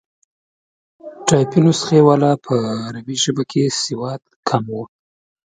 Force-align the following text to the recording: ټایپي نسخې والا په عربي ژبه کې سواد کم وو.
ټایپي 1.27 1.59
نسخې 1.65 1.99
والا 2.07 2.31
په 2.45 2.53
عربي 2.85 3.15
ژبه 3.23 3.43
کې 3.51 3.63
سواد 3.83 4.21
کم 4.47 4.63
وو. 4.73 4.83